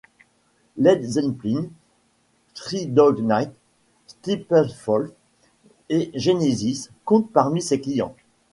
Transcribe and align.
Led 0.77 1.03
Zeppelin, 1.03 1.69
Three 2.55 2.87
Dog 2.87 3.19
Night, 3.21 3.51
Steppenwolf 4.07 4.89
et 5.89 6.09
Genesis 6.15 6.89
comptent 7.05 7.31
parmi 7.31 7.61
ses 7.61 7.81
clients. 7.81 8.15